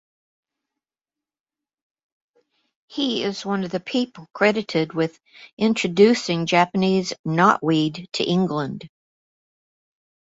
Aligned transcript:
He 2.87 3.21
is 3.23 3.45
one 3.45 3.63
of 3.63 3.69
the 3.69 3.79
people 3.79 4.25
credited 4.33 4.93
with 4.95 5.19
introducing 5.59 6.47
Japanese 6.47 7.13
knotweed 7.23 8.07
to 8.13 8.23
England. 8.23 8.89